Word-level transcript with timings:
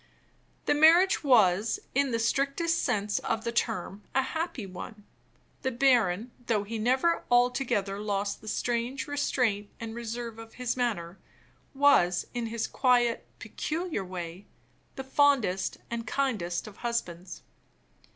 The 0.65 0.73
marriage 0.73 1.23
was, 1.23 1.79
in 1.93 2.09
the 2.09 2.17
strictest 2.17 2.81
sense 2.81 3.19
of 3.19 3.43
the 3.43 3.51
term, 3.51 4.01
a 4.15 4.23
happy 4.23 4.65
one. 4.65 5.03
The 5.61 5.69
baron, 5.69 6.31
though 6.47 6.63
he 6.63 6.79
never 6.79 7.23
altogether 7.29 7.99
lost 7.99 8.41
the 8.41 8.47
strange 8.47 9.05
restraint 9.05 9.69
and 9.79 9.93
reserve 9.93 10.39
of 10.39 10.55
his 10.55 10.75
manner, 10.75 11.19
was, 11.75 12.25
in 12.33 12.47
his 12.47 12.65
quiet, 12.65 13.27
peculiar 13.37 14.03
way, 14.03 14.47
the 14.95 15.03
fondest 15.03 15.77
and 15.91 16.07
kindest 16.07 16.65
of 16.65 16.77
husbands. 16.77 17.43